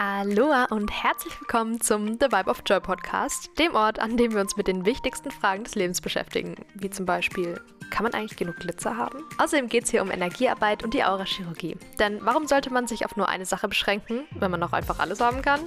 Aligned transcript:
Aloha 0.00 0.66
und 0.66 0.92
herzlich 0.92 1.40
willkommen 1.40 1.80
zum 1.80 2.20
The 2.20 2.26
Vibe 2.26 2.48
of 2.48 2.62
Joy 2.64 2.78
Podcast, 2.78 3.50
dem 3.58 3.74
Ort, 3.74 3.98
an 3.98 4.16
dem 4.16 4.32
wir 4.32 4.40
uns 4.40 4.56
mit 4.56 4.68
den 4.68 4.86
wichtigsten 4.86 5.32
Fragen 5.32 5.64
des 5.64 5.74
Lebens 5.74 6.00
beschäftigen, 6.00 6.54
wie 6.74 6.88
zum 6.88 7.04
Beispiel, 7.04 7.60
kann 7.90 8.04
man 8.04 8.14
eigentlich 8.14 8.38
genug 8.38 8.58
Glitzer 8.58 8.96
haben? 8.96 9.24
Außerdem 9.38 9.68
geht 9.68 9.86
es 9.86 9.90
hier 9.90 10.02
um 10.02 10.12
Energiearbeit 10.12 10.84
und 10.84 10.94
die 10.94 11.02
Aurachirurgie. 11.02 11.76
Denn 11.98 12.20
warum 12.22 12.46
sollte 12.46 12.72
man 12.72 12.86
sich 12.86 13.04
auf 13.04 13.16
nur 13.16 13.28
eine 13.28 13.44
Sache 13.44 13.66
beschränken, 13.66 14.20
wenn 14.38 14.52
man 14.52 14.62
auch 14.62 14.72
einfach 14.72 15.00
alles 15.00 15.20
haben 15.20 15.42
kann? 15.42 15.62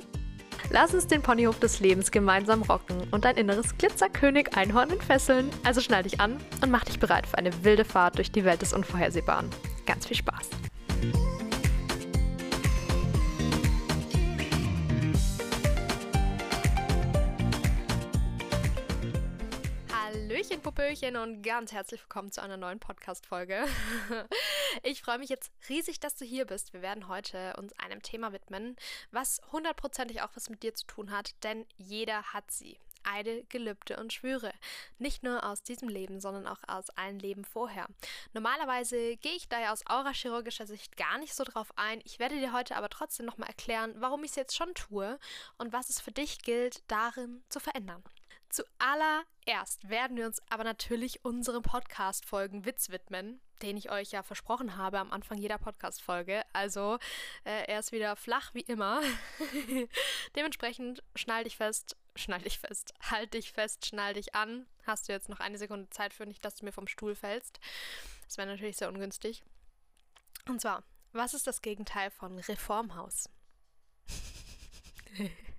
Lass 0.69 0.93
uns 0.93 1.07
den 1.07 1.21
Ponyhof 1.21 1.59
des 1.59 1.81
Lebens 1.81 2.09
gemeinsam 2.09 2.61
rocken 2.61 3.09
und 3.11 3.25
dein 3.25 3.35
inneres 3.35 3.77
Glitzerkönig 3.77 4.55
Einhorn 4.55 4.91
entfesseln. 4.91 5.49
Also 5.65 5.81
schnall 5.81 6.03
dich 6.03 6.21
an 6.21 6.37
und 6.61 6.71
mach 6.71 6.85
dich 6.85 7.01
bereit 7.01 7.27
für 7.27 7.37
eine 7.37 7.65
wilde 7.65 7.83
Fahrt 7.83 8.17
durch 8.17 8.31
die 8.31 8.45
Welt 8.45 8.61
des 8.61 8.71
Unvorhersehbaren. 8.71 9.49
Ganz 9.85 10.07
viel 10.07 10.15
Spaß! 10.15 10.60
Hallöchen, 20.41 20.63
Popöchen 20.63 21.17
und 21.17 21.43
ganz 21.43 21.71
herzlich 21.71 22.01
willkommen 22.01 22.31
zu 22.31 22.41
einer 22.41 22.57
neuen 22.57 22.79
Podcast-Folge. 22.79 23.67
Ich 24.83 25.03
freue 25.03 25.19
mich 25.19 25.29
jetzt 25.29 25.51
riesig, 25.69 25.99
dass 25.99 26.15
du 26.15 26.25
hier 26.25 26.45
bist. 26.45 26.73
Wir 26.73 26.81
werden 26.81 27.07
heute 27.07 27.55
uns 27.57 27.77
einem 27.77 28.01
Thema 28.01 28.33
widmen, 28.33 28.75
was 29.11 29.39
hundertprozentig 29.51 30.23
auch 30.23 30.31
was 30.33 30.49
mit 30.49 30.63
dir 30.63 30.73
zu 30.73 30.87
tun 30.87 31.11
hat, 31.11 31.35
denn 31.43 31.67
jeder 31.77 32.23
hat 32.33 32.49
sie. 32.49 32.79
Eide, 33.03 33.43
Gelübde 33.49 33.97
und 33.97 34.13
Schwüre. 34.13 34.51
Nicht 34.97 35.21
nur 35.21 35.43
aus 35.43 35.61
diesem 35.61 35.89
Leben, 35.89 36.19
sondern 36.19 36.47
auch 36.47 36.59
aus 36.67 36.89
allen 36.91 37.19
Leben 37.19 37.45
vorher. 37.45 37.85
Normalerweise 38.33 39.17
gehe 39.17 39.35
ich 39.35 39.47
da 39.47 39.59
ja 39.59 39.73
aus 39.73 39.85
aurachirurgischer 39.85 40.65
Sicht 40.65 40.97
gar 40.97 41.19
nicht 41.19 41.35
so 41.35 41.43
drauf 41.43 41.71
ein. 41.75 42.01
Ich 42.05 42.17
werde 42.17 42.39
dir 42.39 42.53
heute 42.53 42.77
aber 42.77 42.89
trotzdem 42.89 43.27
nochmal 43.27 43.49
erklären, 43.49 43.93
warum 43.97 44.23
ich 44.23 44.31
es 44.31 44.37
jetzt 44.37 44.55
schon 44.55 44.73
tue 44.73 45.19
und 45.59 45.71
was 45.71 45.89
es 45.89 46.01
für 46.01 46.11
dich 46.11 46.39
gilt, 46.39 46.81
darin 46.87 47.43
zu 47.49 47.59
verändern. 47.59 48.03
Zuallererst 48.51 49.87
werden 49.87 50.17
wir 50.17 50.25
uns 50.25 50.41
aber 50.49 50.65
natürlich 50.65 51.23
unseren 51.23 51.61
Podcast-Folgen 51.61 52.65
Witz 52.65 52.89
widmen, 52.89 53.39
den 53.61 53.77
ich 53.77 53.89
euch 53.89 54.11
ja 54.11 54.23
versprochen 54.23 54.75
habe 54.75 54.99
am 54.99 55.11
Anfang 55.11 55.37
jeder 55.37 55.57
Podcast-Folge. 55.57 56.43
Also 56.51 56.97
äh, 57.45 57.65
er 57.67 57.79
ist 57.79 57.93
wieder 57.93 58.17
flach 58.17 58.53
wie 58.53 58.61
immer. 58.61 59.01
Dementsprechend 60.35 61.01
schnall 61.15 61.45
dich 61.45 61.55
fest, 61.55 61.95
schnall 62.17 62.41
dich 62.41 62.59
fest, 62.59 62.93
halt 63.09 63.33
dich 63.33 63.53
fest, 63.53 63.85
schnall 63.85 64.15
dich 64.15 64.35
an. 64.35 64.67
Hast 64.85 65.07
du 65.07 65.13
jetzt 65.13 65.29
noch 65.29 65.39
eine 65.39 65.57
Sekunde 65.57 65.89
Zeit 65.89 66.13
für 66.13 66.25
nicht, 66.25 66.43
dass 66.43 66.55
du 66.55 66.65
mir 66.65 66.73
vom 66.73 66.87
Stuhl 66.87 67.15
fällst. 67.15 67.61
Das 68.25 68.37
wäre 68.37 68.49
natürlich 68.49 68.75
sehr 68.75 68.89
ungünstig. 68.89 69.43
Und 70.49 70.59
zwar, 70.59 70.83
was 71.13 71.33
ist 71.33 71.47
das 71.47 71.61
Gegenteil 71.61 72.11
von 72.11 72.37
Reformhaus? 72.37 73.29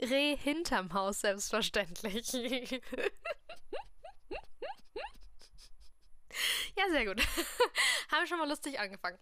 Reh 0.00 0.36
hinterm 0.36 0.92
Haus, 0.92 1.20
selbstverständlich. 1.20 2.32
ja, 6.76 6.84
sehr 6.90 7.06
gut. 7.06 7.20
Haben 8.10 8.20
wir 8.22 8.26
schon 8.26 8.38
mal 8.38 8.48
lustig 8.48 8.78
angefangen. 8.78 9.18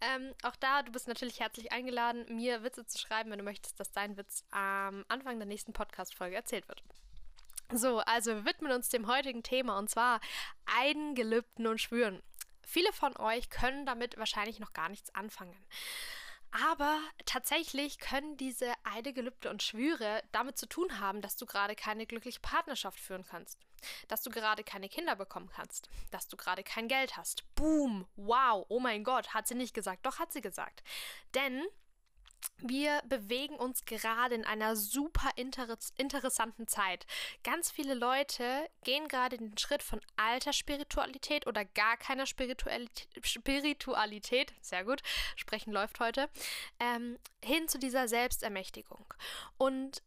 Ähm, 0.00 0.34
auch 0.42 0.56
da, 0.56 0.82
du 0.82 0.92
bist 0.92 1.08
natürlich 1.08 1.40
herzlich 1.40 1.72
eingeladen, 1.72 2.24
mir 2.34 2.62
Witze 2.62 2.86
zu 2.86 2.98
schreiben, 2.98 3.30
wenn 3.30 3.38
du 3.38 3.44
möchtest, 3.44 3.78
dass 3.78 3.92
dein 3.92 4.16
Witz 4.16 4.44
am 4.50 5.04
Anfang 5.08 5.38
der 5.38 5.46
nächsten 5.46 5.72
Podcast-Folge 5.72 6.36
erzählt 6.36 6.68
wird. 6.68 6.82
So, 7.72 8.00
also 8.00 8.34
wir 8.34 8.44
widmen 8.44 8.72
uns 8.72 8.90
dem 8.90 9.06
heutigen 9.06 9.42
Thema 9.42 9.78
und 9.78 9.88
zwar 9.88 10.20
Eiden, 10.66 11.14
Gelübden 11.14 11.66
und 11.66 11.80
Schwüren. 11.80 12.22
Viele 12.64 12.92
von 12.92 13.16
euch 13.16 13.50
können 13.50 13.86
damit 13.86 14.18
wahrscheinlich 14.18 14.60
noch 14.60 14.72
gar 14.72 14.88
nichts 14.88 15.14
anfangen. 15.14 15.56
Aber 16.52 17.00
tatsächlich 17.24 17.98
können 17.98 18.36
diese 18.36 18.72
Eide, 18.84 19.14
Gelübde 19.14 19.48
und 19.48 19.62
Schwüre 19.62 20.22
damit 20.32 20.58
zu 20.58 20.66
tun 20.66 21.00
haben, 21.00 21.22
dass 21.22 21.36
du 21.36 21.46
gerade 21.46 21.74
keine 21.74 22.06
glückliche 22.06 22.40
Partnerschaft 22.40 23.00
führen 23.00 23.24
kannst. 23.24 23.58
Dass 24.08 24.22
du 24.22 24.30
gerade 24.30 24.62
keine 24.62 24.88
Kinder 24.88 25.16
bekommen 25.16 25.50
kannst. 25.54 25.88
Dass 26.10 26.28
du 26.28 26.36
gerade 26.36 26.62
kein 26.62 26.88
Geld 26.88 27.16
hast. 27.16 27.42
Boom! 27.54 28.06
Wow! 28.16 28.66
Oh 28.68 28.80
mein 28.80 29.02
Gott! 29.02 29.32
Hat 29.32 29.48
sie 29.48 29.54
nicht 29.54 29.74
gesagt. 29.74 30.04
Doch, 30.04 30.18
hat 30.18 30.32
sie 30.32 30.42
gesagt. 30.42 30.82
Denn 31.34 31.64
wir 32.58 33.02
bewegen 33.08 33.56
uns 33.56 33.84
gerade 33.84 34.34
in 34.34 34.44
einer 34.44 34.76
super 34.76 35.30
inter 35.36 35.76
interessanten 35.96 36.68
Zeit. 36.68 37.06
Ganz 37.42 37.70
viele 37.70 37.94
Leute 37.94 38.68
gehen 38.84 39.08
gerade 39.08 39.36
den 39.36 39.56
Schritt 39.58 39.82
von 39.82 40.00
alter 40.16 40.52
Spiritualität 40.52 41.46
oder 41.46 41.64
gar 41.64 41.96
keiner 41.96 42.26
Spiritualität, 42.26 43.08
Spiritualität 43.26 44.54
sehr 44.60 44.84
gut, 44.84 45.02
sprechen 45.36 45.72
läuft 45.72 46.00
heute, 46.00 46.28
ähm, 46.78 47.18
hin 47.44 47.68
zu 47.68 47.78
dieser 47.78 48.08
Selbstermächtigung. 48.08 49.12
Und 49.58 50.02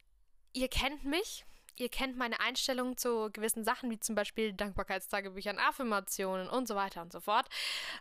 ihr 0.53 0.69
kennt 0.69 1.03
mich, 1.03 1.45
ihr 1.75 1.89
kennt 1.89 2.17
meine 2.17 2.39
Einstellung 2.39 2.97
zu 2.97 3.29
gewissen 3.31 3.63
Sachen, 3.63 3.89
wie 3.91 3.99
zum 3.99 4.15
Beispiel 4.15 4.53
Dankbarkeitstagebüchern, 4.53 5.59
Affirmationen 5.59 6.49
und 6.49 6.67
so 6.67 6.75
weiter 6.75 7.01
und 7.01 7.11
so 7.11 7.19
fort. 7.19 7.49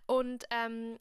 Und 0.07 0.45
ähm, 0.51 0.99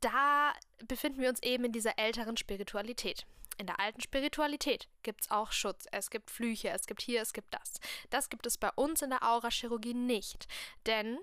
da 0.00 0.52
befinden 0.86 1.20
wir 1.20 1.28
uns 1.28 1.42
eben 1.42 1.64
in 1.64 1.72
dieser 1.72 1.98
älteren 1.98 2.36
Spiritualität. 2.36 3.26
In 3.58 3.66
der 3.66 3.78
alten 3.80 4.00
Spiritualität 4.00 4.88
gibt 5.02 5.22
es 5.22 5.30
auch 5.30 5.52
Schutz, 5.52 5.86
es 5.92 6.10
gibt 6.10 6.30
Flüche, 6.30 6.70
es 6.70 6.86
gibt 6.86 7.02
hier, 7.02 7.20
es 7.20 7.32
gibt 7.32 7.52
das. 7.52 7.74
Das 8.10 8.30
gibt 8.30 8.46
es 8.46 8.56
bei 8.56 8.70
uns 8.74 9.02
in 9.02 9.10
der 9.10 9.22
Aurachirurgie 9.22 9.94
nicht, 9.94 10.48
denn 10.86 11.18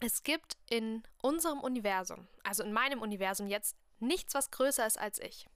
es 0.00 0.22
gibt 0.22 0.56
in 0.70 1.02
unserem 1.20 1.60
Universum, 1.60 2.26
also 2.42 2.62
in 2.62 2.72
meinem 2.72 3.00
Universum 3.00 3.46
jetzt, 3.48 3.76
nichts, 4.02 4.34
was 4.34 4.50
größer 4.50 4.86
ist 4.86 4.98
als 4.98 5.18
ich. 5.20 5.46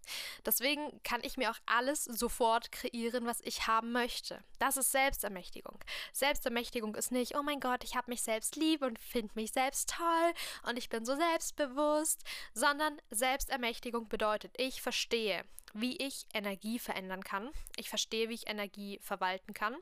Deswegen 0.45 1.03
kann 1.03 1.21
ich 1.23 1.37
mir 1.37 1.51
auch 1.51 1.59
alles 1.67 2.05
sofort 2.05 2.73
kreieren, 2.73 3.27
was 3.27 3.41
ich 3.43 3.67
haben 3.67 3.93
möchte. 3.93 4.43
Das 4.59 4.77
ist 4.77 4.93
Selbstermächtigung. 4.93 5.79
Selbstermächtigung 6.13 6.95
ist 6.95 7.13
nicht, 7.13 7.37
oh 7.37 7.43
mein 7.43 7.61
Gott, 7.61 7.85
ich 7.85 7.97
habe 7.97 8.11
mich 8.11 8.23
selbst 8.23 8.57
lieb 8.57 8.83
und 8.83 8.99
finde 8.99 9.33
mich 9.35 9.53
selbst 9.53 9.91
toll 9.91 10.33
und 10.69 10.79
ich 10.79 10.89
bin 10.89 11.05
so 11.05 11.17
selbstbewusst, 11.17 12.25
sondern 12.55 13.01
Selbstermächtigung 13.11 14.09
bedeutet, 14.09 14.55
ich 14.57 14.81
verstehe, 14.81 15.45
wie 15.75 15.97
ich 15.97 16.27
Energie 16.33 16.79
verändern 16.79 17.23
kann. 17.23 17.51
Ich 17.77 17.89
verstehe, 17.89 18.29
wie 18.29 18.35
ich 18.35 18.49
Energie 18.49 18.99
verwalten 19.03 19.53
kann. 19.53 19.77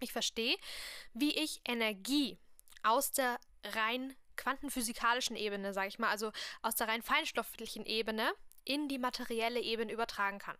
Ich 0.00 0.12
verstehe, 0.12 0.56
wie 1.12 1.36
ich 1.36 1.60
Energie 1.66 2.38
aus 2.82 3.10
der 3.10 3.40
rein 3.64 4.14
quantenphysikalischen 4.48 5.36
Ebene, 5.36 5.74
sage 5.74 5.88
ich 5.88 5.98
mal, 5.98 6.08
also 6.08 6.32
aus 6.62 6.74
der 6.74 6.88
rein 6.88 7.02
feinstofflichen 7.02 7.84
Ebene 7.84 8.32
in 8.64 8.88
die 8.88 8.98
materielle 8.98 9.60
Ebene 9.60 9.92
übertragen 9.92 10.38
kann. 10.38 10.56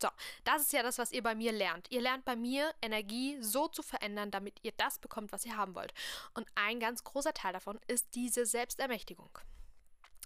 So, 0.00 0.08
das 0.44 0.62
ist 0.62 0.72
ja 0.72 0.82
das, 0.82 0.98
was 0.98 1.12
ihr 1.12 1.22
bei 1.22 1.34
mir 1.34 1.52
lernt. 1.52 1.90
Ihr 1.90 2.00
lernt 2.00 2.24
bei 2.24 2.34
mir 2.34 2.74
Energie 2.82 3.38
so 3.40 3.68
zu 3.68 3.82
verändern, 3.82 4.30
damit 4.30 4.58
ihr 4.62 4.72
das 4.76 4.98
bekommt, 4.98 5.32
was 5.32 5.44
ihr 5.44 5.56
haben 5.56 5.74
wollt. 5.74 5.94
Und 6.34 6.46
ein 6.56 6.80
ganz 6.80 7.04
großer 7.04 7.32
Teil 7.32 7.52
davon 7.52 7.78
ist 7.86 8.14
diese 8.14 8.44
Selbstermächtigung. 8.44 9.30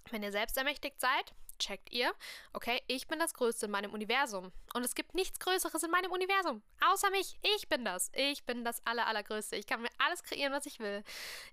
Wenn 0.09 0.23
ihr 0.23 0.31
selbstermächtigt 0.31 0.99
seid, 0.99 1.33
checkt 1.59 1.91
ihr, 1.91 2.13
okay, 2.53 2.81
ich 2.87 3.07
bin 3.07 3.19
das 3.19 3.33
Größte 3.33 3.65
in 3.67 3.71
meinem 3.71 3.93
Universum. 3.93 4.51
Und 4.73 4.83
es 4.83 4.95
gibt 4.95 5.15
nichts 5.15 5.39
Größeres 5.39 5.83
in 5.83 5.91
meinem 5.91 6.11
Universum, 6.11 6.63
außer 6.81 7.09
mich. 7.11 7.37
Ich 7.55 7.67
bin 7.69 7.85
das. 7.85 8.11
Ich 8.15 8.45
bin 8.45 8.63
das 8.63 8.85
Aller, 8.85 9.07
Allergrößte. 9.07 9.55
Ich 9.55 9.67
kann 9.67 9.81
mir 9.81 9.89
alles 9.99 10.23
kreieren, 10.23 10.53
was 10.53 10.65
ich 10.65 10.79
will. 10.79 11.03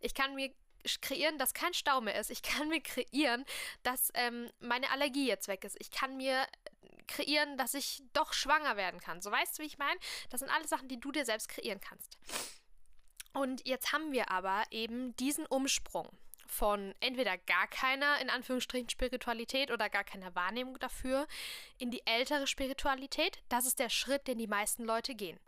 Ich 0.00 0.14
kann 0.14 0.34
mir 0.34 0.52
kreieren, 1.00 1.38
dass 1.38 1.54
kein 1.54 1.74
Stau 1.74 2.00
mehr 2.00 2.18
ist. 2.18 2.30
Ich 2.30 2.42
kann 2.42 2.68
mir 2.68 2.80
kreieren, 2.80 3.44
dass 3.82 4.10
ähm, 4.14 4.50
meine 4.60 4.90
Allergie 4.90 5.26
jetzt 5.26 5.48
weg 5.48 5.64
ist. 5.64 5.76
Ich 5.80 5.90
kann 5.90 6.16
mir 6.16 6.46
kreieren, 7.06 7.56
dass 7.56 7.74
ich 7.74 8.02
doch 8.12 8.32
schwanger 8.32 8.76
werden 8.76 9.00
kann. 9.00 9.20
So 9.20 9.30
weißt 9.30 9.58
du, 9.58 9.62
wie 9.62 9.66
ich 9.66 9.78
meine? 9.78 9.98
Das 10.30 10.40
sind 10.40 10.50
alles 10.50 10.70
Sachen, 10.70 10.88
die 10.88 11.00
du 11.00 11.12
dir 11.12 11.24
selbst 11.24 11.48
kreieren 11.48 11.80
kannst. 11.80 12.18
Und 13.32 13.66
jetzt 13.66 13.92
haben 13.92 14.12
wir 14.12 14.30
aber 14.30 14.62
eben 14.70 15.16
diesen 15.16 15.44
Umsprung 15.46 16.08
von 16.46 16.94
entweder 17.00 17.36
gar 17.36 17.66
keiner, 17.66 18.20
in 18.20 18.30
Anführungsstrichen, 18.30 18.88
Spiritualität 18.88 19.70
oder 19.70 19.88
gar 19.88 20.04
keiner 20.04 20.34
Wahrnehmung 20.34 20.78
dafür 20.78 21.26
in 21.78 21.90
die 21.90 22.06
ältere 22.06 22.46
Spiritualität. 22.46 23.42
Das 23.48 23.66
ist 23.66 23.80
der 23.80 23.88
Schritt, 23.88 24.28
den 24.28 24.38
die 24.38 24.46
meisten 24.46 24.84
Leute 24.84 25.14
gehen. 25.14 25.40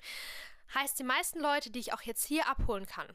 Heißt, 0.75 0.99
die 0.99 1.05
meisten 1.05 1.39
Leute, 1.39 1.71
die 1.71 1.79
ich 1.79 1.93
auch 1.93 2.03
jetzt 2.03 2.25
hier 2.25 2.49
abholen 2.49 2.87
kann, 2.87 3.07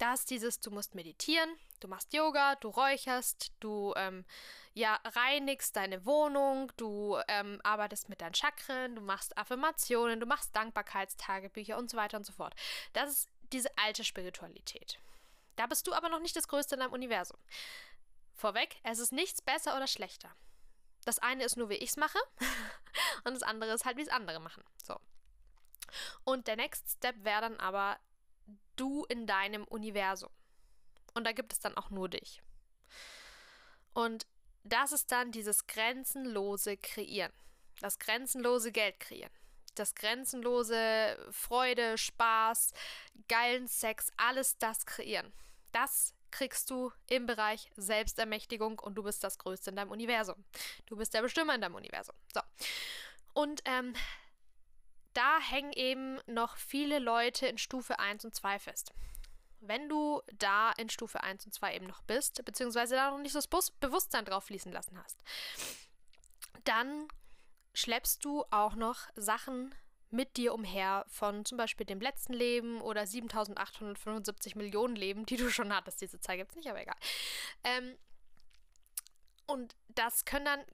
dass 0.00 0.24
dieses, 0.24 0.60
du 0.60 0.70
musst 0.70 0.94
meditieren, 0.94 1.50
du 1.80 1.88
machst 1.88 2.12
Yoga, 2.14 2.56
du 2.56 2.68
räucherst, 2.68 3.52
du 3.60 3.92
ähm, 3.96 4.24
ja, 4.72 4.98
reinigst 5.04 5.76
deine 5.76 6.06
Wohnung, 6.06 6.72
du 6.76 7.18
ähm, 7.28 7.60
arbeitest 7.64 8.08
mit 8.08 8.20
deinen 8.20 8.34
Chakren, 8.34 8.94
du 8.94 9.02
machst 9.02 9.36
Affirmationen, 9.36 10.18
du 10.18 10.26
machst 10.26 10.56
Dankbarkeitstagebücher 10.56 11.76
und 11.76 11.90
so 11.90 11.96
weiter 11.96 12.16
und 12.16 12.24
so 12.24 12.32
fort. 12.32 12.54
Das 12.94 13.10
ist 13.10 13.28
diese 13.52 13.76
alte 13.76 14.04
Spiritualität. 14.04 14.98
Da 15.56 15.66
bist 15.66 15.86
du 15.86 15.92
aber 15.92 16.08
noch 16.08 16.20
nicht 16.20 16.36
das 16.36 16.48
Größte 16.48 16.76
in 16.76 16.80
deinem 16.80 16.92
Universum. 16.92 17.38
Vorweg, 18.34 18.76
es 18.84 19.00
ist 19.00 19.12
nichts 19.12 19.42
besser 19.42 19.76
oder 19.76 19.86
schlechter. 19.86 20.34
Das 21.04 21.18
eine 21.18 21.44
ist 21.44 21.56
nur, 21.56 21.68
wie 21.68 21.74
ich 21.74 21.90
es 21.90 21.96
mache, 21.96 22.18
und 23.24 23.34
das 23.34 23.42
andere 23.42 23.72
ist 23.72 23.84
halt, 23.84 23.98
wie 23.98 24.02
es 24.02 24.08
andere 24.08 24.40
machen. 24.40 24.64
So. 24.82 24.98
Und 26.24 26.46
der 26.46 26.56
Next 26.56 26.88
Step 26.88 27.16
wäre 27.24 27.42
dann 27.42 27.56
aber 27.58 27.98
du 28.80 29.04
in 29.04 29.26
deinem 29.26 29.64
Universum. 29.64 30.30
Und 31.14 31.24
da 31.24 31.32
gibt 31.32 31.52
es 31.52 31.60
dann 31.60 31.76
auch 31.76 31.90
nur 31.90 32.08
dich. 32.08 32.42
Und 33.92 34.26
das 34.62 34.92
ist 34.92 35.10
dann 35.12 35.32
dieses 35.32 35.66
grenzenlose 35.66 36.76
Kreieren. 36.76 37.32
das 37.80 37.98
grenzenlose 37.98 38.72
Geld 38.72 39.00
kreieren, 39.00 39.32
das 39.74 39.94
grenzenlose 39.94 41.18
Freude, 41.30 41.96
Spaß, 41.98 42.72
geilen 43.28 43.68
Sex, 43.68 44.12
alles 44.16 44.58
das 44.58 44.86
kreieren. 44.86 45.32
Das 45.72 46.14
kriegst 46.30 46.70
du 46.70 46.92
im 47.08 47.26
Bereich 47.26 47.70
Selbstermächtigung 47.76 48.78
und 48.78 48.94
du 48.94 49.02
bist 49.02 49.24
das 49.24 49.38
Größte 49.38 49.70
in 49.70 49.76
deinem 49.76 49.90
Universum. 49.90 50.44
Du 50.86 50.96
bist 50.96 51.14
der 51.14 51.22
Bestimmer 51.22 51.54
in 51.54 51.60
deinem 51.60 51.74
Universum. 51.74 52.14
So. 52.32 52.40
Und 53.32 53.62
ähm, 53.64 53.94
da 55.14 55.40
hängen 55.40 55.72
eben 55.72 56.20
noch 56.26 56.56
viele 56.56 56.98
Leute 56.98 57.46
in 57.46 57.58
Stufe 57.58 57.98
1 57.98 58.24
und 58.24 58.34
2 58.34 58.58
fest. 58.58 58.92
Wenn 59.60 59.88
du 59.88 60.22
da 60.38 60.72
in 60.72 60.88
Stufe 60.88 61.22
1 61.22 61.44
und 61.46 61.52
2 61.52 61.76
eben 61.76 61.86
noch 61.86 62.02
bist, 62.02 62.42
beziehungsweise 62.44 62.94
da 62.94 63.10
noch 63.10 63.18
nicht 63.18 63.32
so 63.32 63.40
das 63.40 63.70
Bewusstsein 63.72 64.24
drauf 64.24 64.44
fließen 64.44 64.72
lassen 64.72 64.98
hast, 65.02 65.22
dann 66.64 67.08
schleppst 67.74 68.24
du 68.24 68.44
auch 68.50 68.74
noch 68.74 69.08
Sachen 69.16 69.74
mit 70.10 70.36
dir 70.36 70.54
umher 70.54 71.04
von 71.08 71.44
zum 71.44 71.56
Beispiel 71.56 71.86
dem 71.86 72.00
letzten 72.00 72.32
Leben 72.32 72.80
oder 72.80 73.06
7875 73.06 74.56
Millionen 74.56 74.96
Leben, 74.96 75.24
die 75.26 75.36
du 75.36 75.50
schon 75.50 75.74
hattest. 75.74 76.00
Diese 76.00 76.20
Zahl 76.20 76.36
gibt 76.36 76.50
es 76.50 76.56
nicht, 76.56 76.68
aber 76.68 76.80
egal. 76.80 76.96
Ähm, 77.62 77.96
und 79.46 79.76
das 79.88 80.24
können 80.24 80.44
dann 80.44 80.64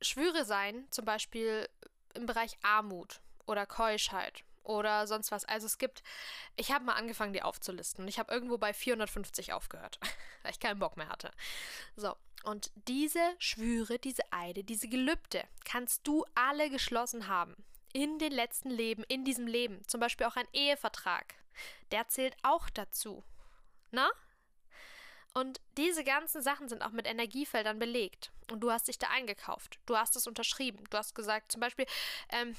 Schwüre 0.00 0.44
sein, 0.44 0.86
zum 0.90 1.04
Beispiel 1.04 1.68
im 2.14 2.26
Bereich 2.26 2.56
Armut 2.62 3.20
oder 3.46 3.66
Keuschheit 3.66 4.44
oder 4.66 5.06
sonst 5.06 5.30
was. 5.30 5.44
Also 5.44 5.66
es 5.66 5.78
gibt, 5.78 6.02
ich 6.56 6.72
habe 6.72 6.84
mal 6.84 6.94
angefangen, 6.94 7.32
die 7.32 7.42
aufzulisten 7.42 8.04
und 8.04 8.08
ich 8.08 8.18
habe 8.18 8.32
irgendwo 8.32 8.58
bei 8.58 8.72
450 8.72 9.52
aufgehört, 9.52 9.98
weil 10.42 10.52
ich 10.52 10.60
keinen 10.60 10.78
Bock 10.78 10.96
mehr 10.96 11.08
hatte. 11.08 11.30
So, 11.96 12.14
und 12.44 12.70
diese 12.86 13.34
Schwüre, 13.38 13.98
diese 13.98 14.22
Eide, 14.30 14.64
diese 14.64 14.88
Gelübde 14.88 15.42
kannst 15.64 16.06
du 16.06 16.24
alle 16.34 16.70
geschlossen 16.70 17.28
haben. 17.28 17.56
In 17.92 18.18
den 18.18 18.32
letzten 18.32 18.70
Leben, 18.70 19.04
in 19.08 19.24
diesem 19.24 19.46
Leben. 19.46 19.80
Zum 19.88 20.00
Beispiel 20.00 20.26
auch 20.26 20.36
ein 20.36 20.48
Ehevertrag. 20.52 21.34
Der 21.90 22.08
zählt 22.08 22.36
auch 22.42 22.68
dazu. 22.68 23.24
Na? 23.90 24.10
Und 25.32 25.60
diese 25.76 26.04
ganzen 26.04 26.42
Sachen 26.42 26.68
sind 26.68 26.82
auch 26.82 26.92
mit 26.92 27.06
Energiefeldern 27.06 27.78
belegt. 27.78 28.30
Und 28.50 28.60
du 28.60 28.70
hast 28.70 28.88
dich 28.88 28.98
da 28.98 29.08
eingekauft. 29.08 29.80
Du 29.86 29.96
hast 29.96 30.14
es 30.14 30.26
unterschrieben. 30.26 30.84
Du 30.90 30.98
hast 30.98 31.14
gesagt, 31.14 31.52
zum 31.52 31.60
Beispiel, 31.60 31.86
ähm, 32.30 32.54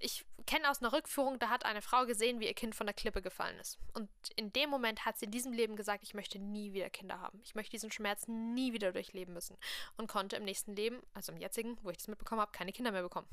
ich 0.00 0.24
kenne 0.46 0.70
aus 0.70 0.80
einer 0.80 0.92
Rückführung, 0.92 1.38
da 1.38 1.48
hat 1.48 1.64
eine 1.64 1.82
Frau 1.82 2.06
gesehen, 2.06 2.40
wie 2.40 2.46
ihr 2.46 2.54
Kind 2.54 2.74
von 2.74 2.86
der 2.86 2.94
Klippe 2.94 3.20
gefallen 3.20 3.58
ist. 3.58 3.78
Und 3.94 4.08
in 4.36 4.52
dem 4.52 4.70
Moment 4.70 5.04
hat 5.04 5.18
sie 5.18 5.26
in 5.26 5.30
diesem 5.30 5.52
Leben 5.52 5.76
gesagt, 5.76 6.04
ich 6.04 6.14
möchte 6.14 6.38
nie 6.38 6.72
wieder 6.72 6.88
Kinder 6.88 7.20
haben. 7.20 7.40
Ich 7.44 7.54
möchte 7.54 7.72
diesen 7.72 7.90
Schmerz 7.90 8.28
nie 8.28 8.72
wieder 8.72 8.92
durchleben 8.92 9.34
müssen. 9.34 9.56
Und 9.96 10.06
konnte 10.06 10.36
im 10.36 10.44
nächsten 10.44 10.74
Leben, 10.74 11.02
also 11.14 11.32
im 11.32 11.38
jetzigen, 11.38 11.76
wo 11.82 11.90
ich 11.90 11.96
das 11.96 12.08
mitbekommen 12.08 12.40
habe, 12.40 12.52
keine 12.52 12.72
Kinder 12.72 12.92
mehr 12.92 13.02
bekommen. 13.02 13.28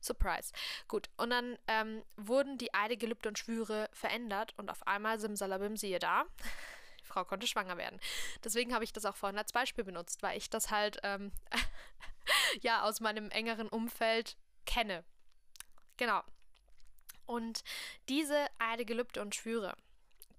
Surprise. 0.00 0.52
Gut, 0.88 1.10
und 1.16 1.30
dann 1.30 1.58
ähm, 1.68 2.02
wurden 2.16 2.56
die 2.56 2.72
Eide, 2.72 2.96
Gelübde 2.96 3.28
und 3.28 3.38
Schwüre 3.38 3.88
verändert 3.92 4.54
und 4.56 4.70
auf 4.70 4.86
einmal 4.86 5.20
simsalabim 5.20 5.76
siehe 5.76 5.98
da. 5.98 6.24
Die 7.00 7.06
Frau 7.06 7.24
konnte 7.24 7.46
schwanger 7.46 7.76
werden. 7.76 8.00
Deswegen 8.42 8.72
habe 8.72 8.84
ich 8.84 8.92
das 8.92 9.04
auch 9.04 9.16
vorhin 9.16 9.38
als 9.38 9.52
Beispiel 9.52 9.84
benutzt, 9.84 10.22
weil 10.22 10.38
ich 10.38 10.48
das 10.48 10.70
halt 10.70 10.98
ähm, 11.02 11.32
ja 12.62 12.82
aus 12.82 13.00
meinem 13.00 13.30
engeren 13.30 13.68
Umfeld 13.68 14.38
kenne. 14.64 15.04
Genau. 15.96 16.22
Und 17.26 17.64
diese 18.08 18.46
Eide, 18.58 18.84
Gelübde 18.84 19.22
und 19.22 19.34
Schwüre, 19.34 19.76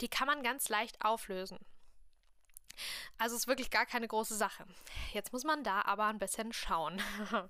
die 0.02 0.08
kann 0.08 0.28
man 0.28 0.44
ganz 0.44 0.70
leicht 0.70 1.04
auflösen. 1.04 1.60
Also 3.18 3.36
ist 3.36 3.48
wirklich 3.48 3.72
gar 3.72 3.86
keine 3.86 4.08
große 4.08 4.36
Sache. 4.36 4.66
Jetzt 5.14 5.32
muss 5.32 5.44
man 5.44 5.64
da 5.64 5.82
aber 5.84 6.06
ein 6.06 6.20
bisschen 6.20 6.52
schauen. 6.52 7.02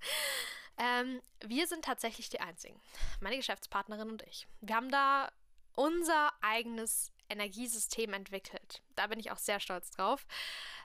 ähm, 0.77 1.21
wir 1.43 1.67
sind 1.67 1.83
tatsächlich 1.83 2.29
die 2.29 2.39
Einzigen, 2.39 2.79
meine 3.19 3.37
Geschäftspartnerin 3.37 4.09
und 4.09 4.21
ich. 4.23 4.47
Wir 4.61 4.75
haben 4.75 4.91
da 4.91 5.31
unser 5.73 6.31
eigenes 6.41 7.11
Energiesystem 7.29 8.13
entwickelt. 8.13 8.83
Da 8.95 9.07
bin 9.07 9.19
ich 9.19 9.31
auch 9.31 9.37
sehr 9.37 9.59
stolz 9.59 9.89
drauf. 9.89 10.25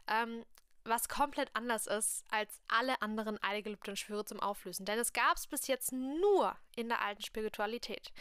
Ähm, 0.07 0.45
was 0.85 1.09
komplett 1.09 1.51
anders 1.55 1.87
ist 1.87 2.25
als 2.31 2.61
alle 2.69 3.01
anderen 3.03 3.43
Eidgelübde 3.43 3.93
und 3.93 3.97
Schwüre 3.97 4.25
zum 4.25 4.41
Auflösen. 4.41 4.87
Denn 4.87 4.99
es 4.99 5.13
gab 5.13 5.37
es 5.37 5.47
bis 5.47 5.67
jetzt 5.67 5.93
nur 5.93 6.57
in 6.77 6.89
der 6.89 7.03
alten 7.03 7.23
Spiritualität. 7.23 8.13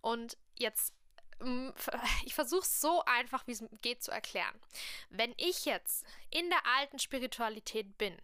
Und 0.00 0.36
jetzt, 0.56 0.94
mm, 1.40 1.70
ich 2.24 2.34
versuche 2.34 2.62
es 2.62 2.80
so 2.80 3.04
einfach, 3.04 3.46
wie 3.46 3.52
es 3.52 3.64
geht, 3.82 4.02
zu 4.02 4.10
erklären. 4.10 4.58
Wenn 5.10 5.34
ich 5.36 5.64
jetzt 5.64 6.06
in 6.30 6.48
der 6.50 6.64
alten 6.78 6.98
Spiritualität 6.98 7.98
bin 7.98 8.16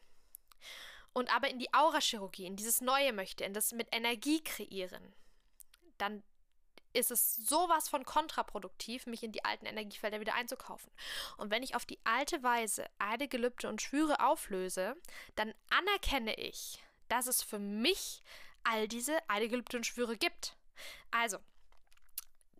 und 1.12 1.34
aber 1.34 1.48
in 1.48 1.58
die 1.58 1.72
Aurachirurgie, 1.74 2.46
in 2.46 2.56
dieses 2.56 2.80
Neue 2.80 3.12
möchte, 3.12 3.44
in 3.44 3.52
das 3.52 3.72
mit 3.72 3.88
Energie 3.92 4.42
kreieren, 4.42 5.14
dann 5.98 6.22
ist 6.92 7.10
es 7.10 7.36
sowas 7.36 7.88
von 7.88 8.04
kontraproduktiv, 8.04 9.06
mich 9.06 9.22
in 9.22 9.32
die 9.32 9.44
alten 9.44 9.66
Energiefelder 9.66 10.20
wieder 10.20 10.34
einzukaufen. 10.34 10.90
Und 11.36 11.50
wenn 11.50 11.62
ich 11.62 11.74
auf 11.74 11.86
die 11.86 11.98
alte 12.04 12.42
Weise 12.42 12.86
Eide, 12.98 13.28
Gelübde 13.28 13.68
und 13.68 13.82
Schwüre 13.82 14.20
auflöse, 14.20 14.96
dann 15.36 15.54
anerkenne 15.70 16.34
ich, 16.34 16.82
dass 17.08 17.26
es 17.26 17.42
für 17.42 17.58
mich 17.58 18.22
all 18.64 18.88
diese 18.88 19.18
Eide, 19.28 19.48
Gelübde 19.48 19.76
und 19.76 19.86
Schwüre 19.86 20.16
gibt. 20.16 20.56
Also, 21.10 21.38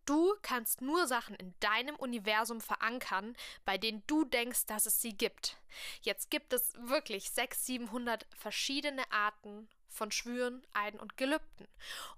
du 0.07 0.35
kannst 0.43 0.81
nur 0.81 1.07
Sachen 1.07 1.35
in 1.37 1.55
deinem 1.61 1.97
Universum 1.97 2.61
verankern, 2.61 3.37
bei 3.65 3.79
denen 3.79 4.03
du 4.07 4.25
denkst, 4.25 4.67
dass 4.67 4.87
es 4.87 5.01
sie 5.01 5.17
gibt. 5.17 5.57
Jetzt 6.03 6.31
gibt 6.31 6.53
es 6.53 6.73
wirklich 6.75 7.31
600, 7.31 7.61
700 7.61 8.27
verschiedene 8.37 9.11
Arten 9.13 9.69
von 9.89 10.11
Schwüren, 10.11 10.63
Eiden 10.73 11.01
und 11.01 11.17
Gelübden. 11.17 11.67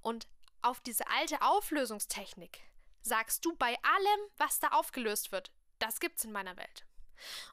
Und 0.02 0.26
auf 0.62 0.80
diese 0.80 1.06
alte 1.08 1.42
Auflösungstechnik 1.42 2.60
sagst 3.02 3.44
du 3.44 3.54
bei 3.56 3.76
allem, 3.82 4.20
was 4.36 4.60
da 4.60 4.68
aufgelöst 4.68 5.32
wird, 5.32 5.50
das 5.78 6.00
gibt's 6.00 6.24
in 6.24 6.32
meiner 6.32 6.56
Welt. 6.56 6.86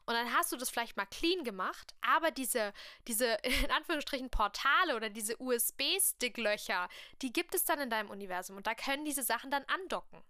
Und 0.06 0.14
dann 0.14 0.32
hast 0.32 0.52
du 0.52 0.56
das 0.56 0.70
vielleicht 0.70 0.96
mal 0.96 1.06
clean 1.06 1.44
gemacht, 1.44 1.94
aber 2.00 2.30
diese, 2.30 2.72
diese 3.06 3.26
in 3.42 3.70
Anführungsstrichen 3.70 4.30
Portale 4.30 4.96
oder 4.96 5.10
diese 5.10 5.40
USB-Sticklöcher, 5.40 6.88
die 7.22 7.32
gibt 7.32 7.54
es 7.54 7.64
dann 7.64 7.80
in 7.80 7.90
deinem 7.90 8.10
Universum 8.10 8.56
und 8.56 8.66
da 8.66 8.74
können 8.74 9.04
diese 9.04 9.22
Sachen 9.22 9.50
dann 9.50 9.64
andocken. 9.64 10.22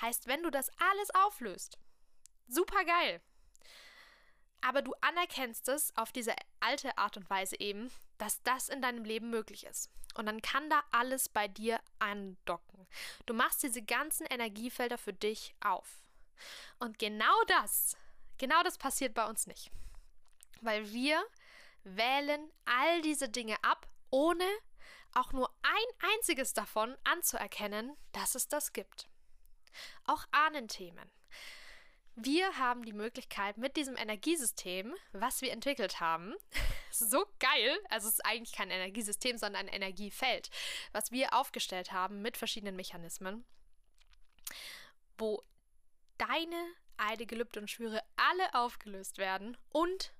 Heißt, 0.00 0.26
wenn 0.26 0.42
du 0.42 0.50
das 0.50 0.70
alles 0.78 1.10
auflöst, 1.14 1.78
super 2.48 2.84
geil. 2.84 3.20
Aber 4.60 4.82
du 4.82 4.94
anerkennst 5.00 5.68
es 5.68 5.96
auf 5.96 6.12
diese 6.12 6.34
alte 6.60 6.96
Art 6.98 7.16
und 7.16 7.28
Weise 7.28 7.58
eben, 7.58 7.90
dass 8.22 8.40
das 8.44 8.68
in 8.68 8.80
deinem 8.80 9.04
Leben 9.04 9.30
möglich 9.30 9.66
ist. 9.66 9.90
Und 10.14 10.26
dann 10.26 10.40
kann 10.42 10.70
da 10.70 10.84
alles 10.92 11.28
bei 11.28 11.48
dir 11.48 11.80
andocken. 11.98 12.86
Du 13.26 13.34
machst 13.34 13.64
diese 13.64 13.82
ganzen 13.82 14.26
Energiefelder 14.26 14.96
für 14.96 15.12
dich 15.12 15.56
auf. 15.60 16.00
Und 16.78 17.00
genau 17.00 17.34
das, 17.48 17.96
genau 18.38 18.62
das 18.62 18.78
passiert 18.78 19.14
bei 19.14 19.28
uns 19.28 19.48
nicht. 19.48 19.72
Weil 20.60 20.92
wir 20.92 21.20
wählen 21.82 22.48
all 22.64 23.02
diese 23.02 23.28
Dinge 23.28 23.56
ab, 23.64 23.88
ohne 24.10 24.46
auch 25.14 25.32
nur 25.32 25.52
ein 25.62 26.10
einziges 26.14 26.54
davon 26.54 26.96
anzuerkennen, 27.02 27.96
dass 28.12 28.36
es 28.36 28.46
das 28.46 28.72
gibt. 28.72 29.08
Auch 30.04 30.26
Ahnenthemen. 30.30 31.10
Wir 32.14 32.58
haben 32.58 32.84
die 32.84 32.92
Möglichkeit 32.92 33.56
mit 33.56 33.76
diesem 33.76 33.96
Energiesystem, 33.96 34.94
was 35.12 35.40
wir 35.40 35.50
entwickelt 35.50 35.98
haben, 35.98 36.34
so 36.90 37.24
geil, 37.38 37.78
also 37.88 38.08
es 38.08 38.14
ist 38.14 38.26
eigentlich 38.26 38.52
kein 38.52 38.70
Energiesystem, 38.70 39.38
sondern 39.38 39.66
ein 39.66 39.72
Energiefeld, 39.72 40.50
was 40.92 41.10
wir 41.10 41.32
aufgestellt 41.32 41.92
haben 41.92 42.20
mit 42.20 42.36
verschiedenen 42.36 42.76
Mechanismen, 42.76 43.44
wo 45.16 45.42
deine 46.18 46.74
Eide, 46.98 47.24
Gelübde 47.24 47.60
und 47.60 47.70
Schwüre 47.70 48.02
alle 48.16 48.54
aufgelöst 48.54 49.16
werden 49.16 49.56
und 49.70 50.12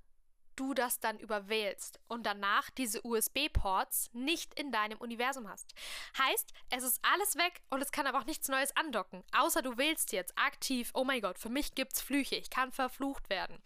du 0.56 0.74
das 0.74 1.00
dann 1.00 1.18
überwählst 1.18 2.00
und 2.08 2.24
danach 2.24 2.70
diese 2.70 3.04
USB-Ports 3.04 4.10
nicht 4.12 4.58
in 4.58 4.72
deinem 4.72 4.98
Universum 4.98 5.48
hast. 5.48 5.74
Heißt, 6.18 6.52
es 6.70 6.84
ist 6.84 7.00
alles 7.02 7.36
weg 7.36 7.62
und 7.70 7.82
es 7.82 7.92
kann 7.92 8.06
aber 8.06 8.18
auch 8.18 8.26
nichts 8.26 8.48
Neues 8.48 8.76
andocken, 8.76 9.22
außer 9.32 9.62
du 9.62 9.76
wählst 9.76 10.12
jetzt 10.12 10.36
aktiv, 10.36 10.90
oh 10.94 11.04
mein 11.04 11.20
Gott, 11.20 11.38
für 11.38 11.48
mich 11.48 11.74
gibt's 11.74 12.00
Flüche, 12.00 12.36
ich 12.36 12.50
kann 12.50 12.72
verflucht 12.72 13.30
werden. 13.30 13.58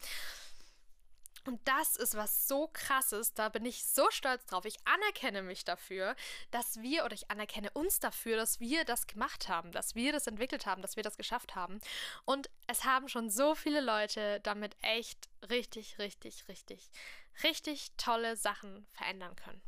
Und 1.47 1.61
das 1.67 1.97
ist 1.97 2.17
was 2.17 2.49
so 2.49 2.69
krasses, 2.73 3.33
da 3.33 3.49
bin 3.49 3.65
ich 3.65 3.85
so 3.85 4.11
stolz 4.11 4.45
drauf. 4.47 4.65
Ich 4.65 4.79
anerkenne 4.85 5.43
mich 5.43 5.65
dafür, 5.65 6.17
dass 6.50 6.83
wir 6.83 7.05
oder 7.05 7.15
ich 7.15 7.31
anerkenne 7.31 7.71
uns 7.71 8.00
dafür, 8.00 8.37
dass 8.37 8.59
wir 8.59 8.85
das 8.85 9.07
gemacht 9.07 9.49
haben, 9.49 9.71
dass 9.71 9.95
wir 9.95 10.12
das 10.12 10.26
entwickelt 10.26 10.67
haben, 10.67 10.83
dass 10.83 10.97
wir 10.97 11.05
das 11.05 11.17
geschafft 11.17 11.55
haben. 11.55 11.81
Und 12.25 12.50
es 12.67 12.85
haben 12.85 13.09
schon 13.09 13.31
so 13.31 13.55
viele 13.55 13.81
Leute 13.81 14.41
damit 14.41 14.76
echt 14.83 15.29
richtig, 15.49 15.99
richtig, 15.99 16.49
richtig, 16.49 16.91
richtig 17.45 17.93
tolle 17.97 18.37
Sachen 18.37 18.87
verändern 18.93 19.37
können. 19.37 19.62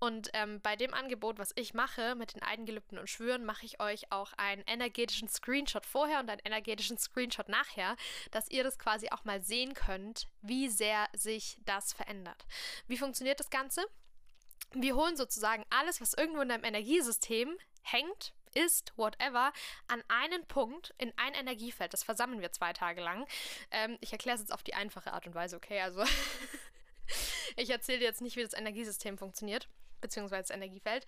Und 0.00 0.30
ähm, 0.32 0.60
bei 0.60 0.76
dem 0.76 0.94
Angebot, 0.94 1.38
was 1.38 1.52
ich 1.56 1.74
mache 1.74 2.14
mit 2.14 2.34
den 2.34 2.42
Eigengelübden 2.42 2.98
und 2.98 3.10
Schwüren, 3.10 3.44
mache 3.44 3.66
ich 3.66 3.80
euch 3.80 4.12
auch 4.12 4.32
einen 4.36 4.62
energetischen 4.66 5.28
Screenshot 5.28 5.84
vorher 5.84 6.20
und 6.20 6.30
einen 6.30 6.40
energetischen 6.44 6.98
Screenshot 6.98 7.48
nachher, 7.48 7.96
dass 8.30 8.48
ihr 8.50 8.62
das 8.62 8.78
quasi 8.78 9.08
auch 9.10 9.24
mal 9.24 9.42
sehen 9.42 9.74
könnt, 9.74 10.28
wie 10.40 10.68
sehr 10.68 11.08
sich 11.14 11.58
das 11.64 11.92
verändert. 11.92 12.46
Wie 12.86 12.96
funktioniert 12.96 13.40
das 13.40 13.50
Ganze? 13.50 13.84
Wir 14.72 14.94
holen 14.94 15.16
sozusagen 15.16 15.64
alles, 15.70 16.00
was 16.00 16.14
irgendwo 16.14 16.42
in 16.42 16.48
deinem 16.48 16.64
Energiesystem 16.64 17.56
hängt, 17.82 18.34
ist, 18.54 18.92
whatever, 18.96 19.52
an 19.88 20.02
einen 20.08 20.46
Punkt 20.46 20.94
in 20.98 21.12
ein 21.16 21.34
Energiefeld. 21.34 21.92
Das 21.92 22.04
versammeln 22.04 22.40
wir 22.40 22.52
zwei 22.52 22.72
Tage 22.72 23.00
lang. 23.00 23.26
Ähm, 23.70 23.98
ich 24.00 24.12
erkläre 24.12 24.36
es 24.36 24.42
jetzt 24.42 24.52
auf 24.52 24.62
die 24.62 24.74
einfache 24.74 25.12
Art 25.12 25.26
und 25.26 25.34
Weise, 25.34 25.56
okay? 25.56 25.80
Also 25.80 26.04
ich 27.56 27.70
erzähle 27.70 27.98
dir 27.98 28.04
jetzt 28.04 28.20
nicht, 28.20 28.36
wie 28.36 28.42
das 28.42 28.54
Energiesystem 28.54 29.18
funktioniert, 29.18 29.68
beziehungsweise 30.00 30.48
das 30.48 30.56
Energiefeld, 30.56 31.06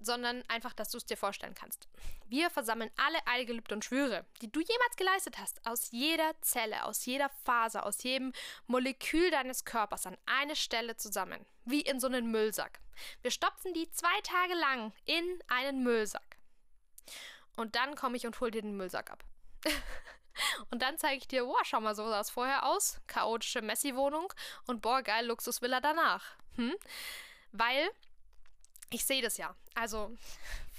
sondern 0.00 0.42
einfach, 0.48 0.72
dass 0.72 0.90
du 0.90 0.98
es 0.98 1.06
dir 1.06 1.16
vorstellen 1.16 1.54
kannst. 1.54 1.88
Wir 2.26 2.50
versammeln 2.50 2.90
alle 2.96 3.18
Eilgelübde 3.26 3.74
und 3.74 3.84
Schwüre, 3.84 4.24
die 4.40 4.50
du 4.50 4.60
jemals 4.60 4.96
geleistet 4.96 5.38
hast, 5.38 5.64
aus 5.66 5.90
jeder 5.90 6.34
Zelle, 6.40 6.84
aus 6.84 7.04
jeder 7.04 7.30
Faser, 7.44 7.84
aus 7.84 8.02
jedem 8.02 8.32
Molekül 8.66 9.30
deines 9.30 9.64
Körpers 9.64 10.06
an 10.06 10.16
eine 10.26 10.56
Stelle 10.56 10.96
zusammen, 10.96 11.44
wie 11.64 11.80
in 11.80 12.00
so 12.00 12.06
einen 12.06 12.30
Müllsack. 12.30 12.80
Wir 13.22 13.30
stopfen 13.30 13.74
die 13.74 13.90
zwei 13.90 14.20
Tage 14.22 14.54
lang 14.54 14.92
in 15.04 15.42
einen 15.48 15.82
Müllsack. 15.82 16.36
Und 17.56 17.74
dann 17.74 17.96
komme 17.96 18.16
ich 18.16 18.26
und 18.26 18.38
hole 18.40 18.50
dir 18.50 18.62
den 18.62 18.76
Müllsack 18.76 19.10
ab. 19.10 19.24
und 20.70 20.82
dann 20.82 20.98
zeige 20.98 21.18
ich 21.18 21.28
dir, 21.28 21.44
boah, 21.44 21.64
schau 21.64 21.80
mal, 21.80 21.94
so 21.94 22.08
sah 22.08 22.20
es 22.20 22.30
vorher 22.30 22.66
aus. 22.66 23.00
Chaotische 23.06 23.62
Messi-Wohnung 23.62 24.32
und 24.66 24.80
boah, 24.80 25.02
geil, 25.02 25.26
Luxusvilla 25.26 25.80
danach. 25.80 26.36
Hm? 26.54 26.74
Weil 27.50 27.90
ich 28.90 29.04
sehe 29.04 29.22
das 29.22 29.36
ja. 29.36 29.54
Also 29.74 30.10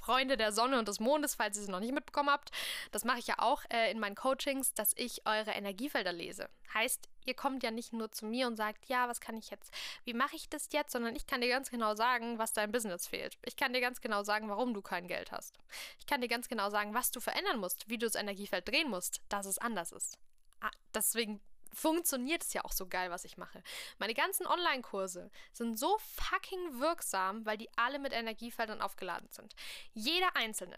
Freunde 0.09 0.37
der 0.37 0.51
Sonne 0.51 0.79
und 0.79 0.87
des 0.87 0.99
Mondes, 0.99 1.35
falls 1.35 1.55
ihr 1.57 1.61
es 1.61 1.69
noch 1.69 1.79
nicht 1.79 1.93
mitbekommen 1.93 2.31
habt. 2.31 2.49
Das 2.91 3.05
mache 3.05 3.19
ich 3.19 3.27
ja 3.27 3.35
auch 3.37 3.63
äh, 3.71 3.91
in 3.91 3.99
meinen 3.99 4.15
Coachings, 4.15 4.73
dass 4.73 4.93
ich 4.95 5.25
eure 5.27 5.51
Energiefelder 5.51 6.11
lese. 6.11 6.49
Heißt, 6.73 7.07
ihr 7.25 7.35
kommt 7.35 7.61
ja 7.61 7.69
nicht 7.69 7.93
nur 7.93 8.11
zu 8.11 8.25
mir 8.25 8.47
und 8.47 8.55
sagt, 8.55 8.87
ja, 8.87 9.07
was 9.07 9.21
kann 9.21 9.37
ich 9.37 9.51
jetzt, 9.51 9.71
wie 10.05 10.15
mache 10.15 10.35
ich 10.35 10.49
das 10.49 10.69
jetzt, 10.71 10.93
sondern 10.93 11.15
ich 11.15 11.27
kann 11.27 11.41
dir 11.41 11.49
ganz 11.49 11.69
genau 11.69 11.93
sagen, 11.93 12.39
was 12.39 12.53
dein 12.53 12.71
Business 12.71 13.07
fehlt. 13.07 13.37
Ich 13.45 13.55
kann 13.55 13.71
dir 13.71 13.81
ganz 13.81 14.01
genau 14.01 14.23
sagen, 14.23 14.49
warum 14.49 14.73
du 14.73 14.81
kein 14.81 15.07
Geld 15.07 15.31
hast. 15.31 15.59
Ich 15.99 16.07
kann 16.07 16.21
dir 16.21 16.27
ganz 16.27 16.49
genau 16.49 16.71
sagen, 16.71 16.95
was 16.95 17.11
du 17.11 17.19
verändern 17.19 17.59
musst, 17.59 17.87
wie 17.87 17.99
du 17.99 18.07
das 18.07 18.15
Energiefeld 18.15 18.67
drehen 18.67 18.89
musst, 18.89 19.21
dass 19.29 19.45
es 19.45 19.59
anders 19.59 19.91
ist. 19.91 20.17
Ah, 20.59 20.71
deswegen 20.95 21.39
funktioniert 21.73 22.43
es 22.43 22.53
ja 22.53 22.63
auch 22.65 22.71
so 22.71 22.87
geil, 22.87 23.11
was 23.11 23.25
ich 23.25 23.37
mache. 23.37 23.63
Meine 23.97 24.13
ganzen 24.13 24.45
Online-Kurse 24.47 25.31
sind 25.53 25.77
so 25.77 25.97
fucking 25.99 26.79
wirksam, 26.79 27.45
weil 27.45 27.57
die 27.57 27.69
alle 27.75 27.99
mit 27.99 28.13
Energiefeldern 28.13 28.81
aufgeladen 28.81 29.29
sind. 29.31 29.55
Jeder 29.93 30.35
einzelne, 30.35 30.77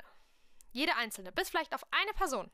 jede 0.71 0.95
einzelne, 0.95 1.31
bis 1.31 1.49
vielleicht 1.49 1.73
auf 1.73 1.85
eine 1.91 2.13
Person, 2.13 2.51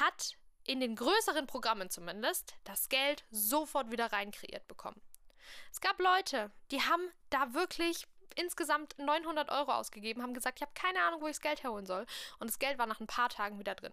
hat 0.00 0.36
in 0.64 0.80
den 0.80 0.96
größeren 0.96 1.46
Programmen 1.46 1.90
zumindest 1.90 2.54
das 2.64 2.88
Geld 2.88 3.24
sofort 3.30 3.90
wieder 3.90 4.12
rein 4.12 4.32
kreiert 4.32 4.66
bekommen. 4.66 5.00
Es 5.70 5.80
gab 5.80 6.00
Leute, 6.00 6.50
die 6.70 6.82
haben 6.82 7.08
da 7.30 7.54
wirklich 7.54 8.06
insgesamt 8.34 8.98
900 8.98 9.50
Euro 9.50 9.72
ausgegeben, 9.72 10.22
haben 10.22 10.34
gesagt, 10.34 10.58
ich 10.58 10.62
habe 10.62 10.72
keine 10.74 11.02
Ahnung, 11.02 11.20
wo 11.20 11.26
ich 11.26 11.36
das 11.36 11.40
Geld 11.40 11.62
herholen 11.62 11.86
soll. 11.86 12.06
Und 12.38 12.50
das 12.50 12.58
Geld 12.58 12.78
war 12.78 12.86
nach 12.86 13.00
ein 13.00 13.06
paar 13.06 13.28
Tagen 13.28 13.58
wieder 13.58 13.74
drin. 13.74 13.92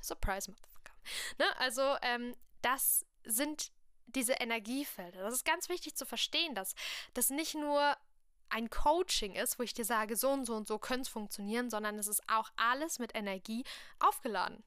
Surprise, 0.00 0.50
Motherfucker. 0.50 0.92
Ne? 1.38 1.44
Also, 1.58 1.96
ähm, 2.02 2.34
das 2.64 3.04
sind 3.24 3.72
diese 4.06 4.34
Energiefelder. 4.34 5.22
Das 5.22 5.34
ist 5.34 5.44
ganz 5.44 5.68
wichtig 5.68 5.96
zu 5.96 6.06
verstehen, 6.06 6.54
dass 6.54 6.74
das 7.14 7.30
nicht 7.30 7.54
nur 7.54 7.96
ein 8.48 8.70
Coaching 8.70 9.34
ist, 9.34 9.58
wo 9.58 9.62
ich 9.62 9.74
dir 9.74 9.84
sage, 9.84 10.16
so 10.16 10.30
und 10.30 10.44
so 10.44 10.54
und 10.54 10.68
so 10.68 10.78
können 10.78 11.02
es 11.02 11.08
funktionieren, 11.08 11.70
sondern 11.70 11.98
es 11.98 12.06
ist 12.06 12.22
auch 12.28 12.50
alles 12.56 12.98
mit 12.98 13.14
Energie 13.14 13.64
aufgeladen. 13.98 14.62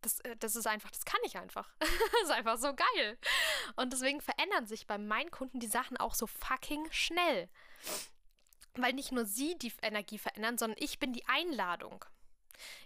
Das, 0.00 0.20
äh, 0.20 0.36
das 0.36 0.56
ist 0.56 0.66
einfach, 0.66 0.90
das 0.90 1.04
kann 1.04 1.20
ich 1.24 1.36
einfach. 1.36 1.72
das 1.80 2.22
ist 2.24 2.30
einfach 2.30 2.58
so 2.58 2.74
geil. 2.74 3.18
Und 3.76 3.92
deswegen 3.92 4.20
verändern 4.20 4.66
sich 4.66 4.86
bei 4.86 4.98
meinen 4.98 5.30
Kunden 5.30 5.60
die 5.60 5.66
Sachen 5.66 5.96
auch 5.96 6.14
so 6.14 6.26
fucking 6.26 6.90
schnell. 6.90 7.48
Weil 8.74 8.92
nicht 8.92 9.12
nur 9.12 9.26
sie 9.26 9.58
die 9.58 9.72
Energie 9.82 10.18
verändern, 10.18 10.58
sondern 10.58 10.78
ich 10.80 10.98
bin 10.98 11.12
die 11.12 11.26
Einladung. 11.26 12.04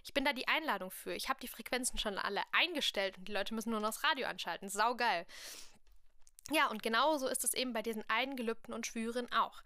Ich 0.03 0.13
bin 0.13 0.25
da 0.25 0.33
die 0.33 0.47
Einladung 0.47 0.91
für. 0.91 1.13
Ich 1.13 1.29
habe 1.29 1.39
die 1.39 1.47
Frequenzen 1.47 1.97
schon 1.97 2.17
alle 2.17 2.41
eingestellt 2.51 3.17
und 3.17 3.27
die 3.27 3.33
Leute 3.33 3.53
müssen 3.53 3.71
nur 3.71 3.79
noch 3.79 3.89
das 3.89 4.03
Radio 4.03 4.27
anschalten. 4.27 4.69
Sau 4.69 4.95
geil. 4.95 5.25
Ja, 6.51 6.67
und 6.67 6.81
genauso 6.81 7.27
ist 7.27 7.43
es 7.43 7.53
eben 7.53 7.73
bei 7.73 7.81
diesen 7.81 8.07
Eingelübden 8.09 8.73
und 8.73 8.87
Schwüren 8.87 9.31
auch. 9.31 9.61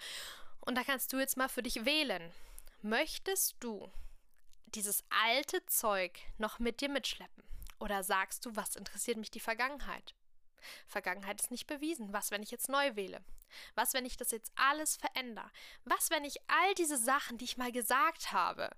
Und 0.62 0.76
da 0.76 0.84
kannst 0.84 1.14
du 1.14 1.20
jetzt 1.20 1.38
mal 1.38 1.50
für 1.50 1.64
dich 1.64 1.86
wählen. 1.86 2.32
Möchtest 2.82 3.56
du 3.60 3.92
dieses 4.66 5.04
alte 5.10 5.66
Zeug 5.66 6.20
noch 6.38 6.60
mit 6.60 6.82
dir 6.82 6.90
mitschleppen? 6.90 7.44
Oder 7.80 8.04
sagst 8.04 8.46
du, 8.46 8.56
was 8.56 8.76
interessiert 8.76 9.18
mich 9.18 9.32
die 9.32 9.40
Vergangenheit? 9.40 10.16
Vergangenheit 10.88 11.42
ist 11.42 11.52
nicht 11.52 11.68
bewiesen. 11.68 12.14
Was, 12.14 12.32
wenn 12.32 12.44
ich 12.44 12.52
jetzt 12.52 12.70
neu 12.70 12.96
wähle? 12.96 13.24
Was, 13.76 13.94
wenn 13.94 14.06
ich 14.06 14.18
das 14.18 14.32
jetzt 14.32 14.52
alles 14.56 14.98
verändere? 14.98 15.52
Was, 15.84 16.10
wenn 16.10 16.24
ich 16.24 16.38
all 16.48 16.74
diese 16.76 16.98
Sachen, 16.98 17.38
die 17.38 17.46
ich 17.46 17.58
mal 17.58 17.72
gesagt 17.72 18.32
habe, 18.32 18.70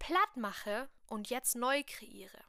platt 0.00 0.36
mache 0.36 0.88
und 1.06 1.30
jetzt 1.30 1.54
neu 1.54 1.84
kreiere. 1.86 2.44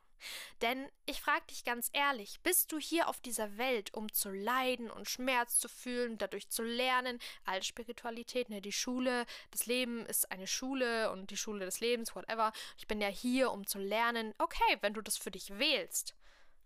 Denn 0.62 0.90
ich 1.06 1.22
frage 1.22 1.46
dich 1.50 1.64
ganz 1.64 1.90
ehrlich, 1.94 2.40
bist 2.42 2.72
du 2.72 2.80
hier 2.80 3.08
auf 3.08 3.20
dieser 3.20 3.58
Welt, 3.58 3.94
um 3.94 4.12
zu 4.12 4.30
leiden 4.30 4.92
und 4.92 5.10
Schmerz 5.10 5.58
zu 5.60 5.68
fühlen, 5.68 6.18
dadurch 6.18 6.50
zu 6.50 6.64
lernen? 6.64 7.20
Als 7.44 7.66
Spiritualität, 7.68 8.50
ne, 8.50 8.62
die 8.62 8.72
Schule, 8.72 9.26
das 9.50 9.66
Leben 9.66 10.06
ist 10.06 10.32
eine 10.32 10.48
Schule 10.48 11.12
und 11.12 11.32
die 11.32 11.38
Schule 11.38 11.66
des 11.66 11.80
Lebens, 11.80 12.16
whatever. 12.16 12.52
Ich 12.78 12.88
bin 12.88 13.02
ja 13.02 13.08
hier, 13.08 13.52
um 13.52 13.66
zu 13.66 13.80
lernen. 13.80 14.34
Okay, 14.38 14.78
wenn 14.82 14.94
du 14.94 15.02
das 15.02 15.18
für 15.18 15.32
dich 15.32 15.58
wählst, 15.58 16.16